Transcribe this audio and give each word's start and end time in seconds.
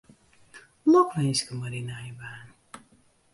Lokwinske 0.91 1.51
mei 1.59 1.71
dyn 1.73 1.85
nije 1.89 2.11
baan. 2.19 2.47